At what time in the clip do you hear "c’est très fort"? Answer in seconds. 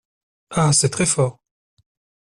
0.73-1.37